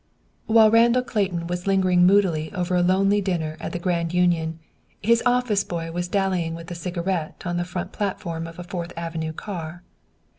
[0.47, 4.57] While Randall Clayton was lingering moodily over a lonely dinner at the Grand Union,
[4.99, 8.93] his office boy was dallying with a cigarette on the front platform of a Fourth
[8.97, 9.83] Avenue car.